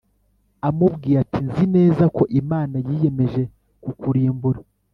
amubwiye 0.67 1.17
ati 1.23 1.39
nzi 1.47 1.65
neza 1.75 2.03
ko 2.15 2.23
Imana 2.41 2.75
yiyemeje 2.87 3.41
kukurimbura 3.83 4.59